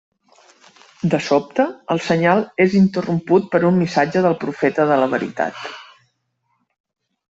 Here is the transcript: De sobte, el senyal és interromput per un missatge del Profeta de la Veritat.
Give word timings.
De 1.11 1.19
sobte, 1.25 1.65
el 1.97 2.01
senyal 2.07 2.43
és 2.67 2.75
interromput 2.81 3.47
per 3.55 3.63
un 3.71 3.79
missatge 3.85 4.27
del 4.29 4.41
Profeta 4.47 4.91
de 4.95 5.01
la 5.05 5.15
Veritat. 5.17 5.67